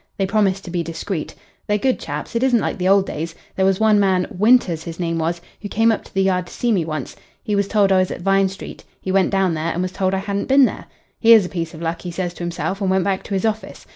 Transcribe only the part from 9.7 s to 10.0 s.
and was